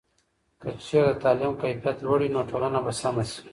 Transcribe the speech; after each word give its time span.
که 0.61 0.69
چېرته 0.85 1.13
د 1.17 1.21
تعلیم 1.23 1.53
کیفیت 1.61 1.97
لوړ 2.05 2.19
وي، 2.21 2.29
نو 2.35 2.41
ټولنه 2.51 2.79
به 2.85 2.91
سمه 3.01 3.23
سي. 3.29 3.41